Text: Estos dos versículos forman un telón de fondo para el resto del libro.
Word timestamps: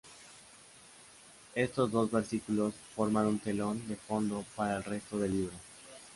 Estos 1.53 1.91
dos 1.91 2.09
versículos 2.09 2.73
forman 2.95 3.27
un 3.27 3.37
telón 3.37 3.87
de 3.87 3.95
fondo 3.97 4.43
para 4.55 4.77
el 4.77 4.83
resto 4.83 5.19
del 5.19 5.31
libro. 5.31 5.53